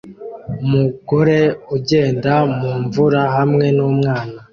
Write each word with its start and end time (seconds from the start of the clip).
Umugore 0.63 1.39
ugenda 1.77 2.33
mumvura 2.57 3.21
hamwe 3.35 3.65
numwana 3.77 4.37